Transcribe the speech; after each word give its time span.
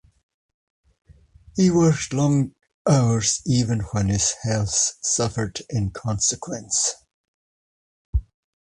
He 1.55 1.69
worked 1.69 2.11
long 2.11 2.55
hours 2.89 3.39
even 3.45 3.81
when 3.91 4.07
his 4.09 4.31
health 4.41 4.95
suffered 5.03 5.59
in 5.69 5.91
consequence. 5.91 6.95